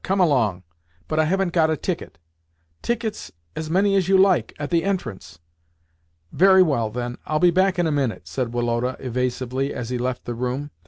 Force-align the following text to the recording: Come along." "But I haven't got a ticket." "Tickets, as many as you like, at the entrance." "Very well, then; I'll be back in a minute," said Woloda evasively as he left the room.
Come 0.03 0.19
along." 0.19 0.63
"But 1.07 1.19
I 1.19 1.25
haven't 1.25 1.53
got 1.53 1.69
a 1.69 1.77
ticket." 1.77 2.17
"Tickets, 2.81 3.31
as 3.55 3.69
many 3.69 3.95
as 3.95 4.09
you 4.09 4.17
like, 4.17 4.51
at 4.57 4.71
the 4.71 4.83
entrance." 4.83 5.37
"Very 6.31 6.63
well, 6.63 6.89
then; 6.89 7.19
I'll 7.27 7.37
be 7.37 7.51
back 7.51 7.77
in 7.77 7.85
a 7.85 7.91
minute," 7.91 8.27
said 8.27 8.51
Woloda 8.51 8.95
evasively 8.99 9.71
as 9.71 9.91
he 9.91 9.99
left 9.99 10.25
the 10.25 10.33
room. 10.33 10.71